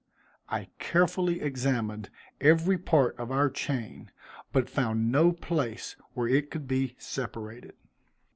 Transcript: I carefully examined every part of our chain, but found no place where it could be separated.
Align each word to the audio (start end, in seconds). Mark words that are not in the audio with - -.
I 0.49 0.67
carefully 0.79 1.41
examined 1.41 2.09
every 2.39 2.79
part 2.79 3.15
of 3.19 3.29
our 3.31 3.51
chain, 3.51 4.09
but 4.51 4.67
found 4.67 5.11
no 5.11 5.31
place 5.31 5.95
where 6.15 6.27
it 6.27 6.49
could 6.49 6.67
be 6.67 6.95
separated. 6.97 7.75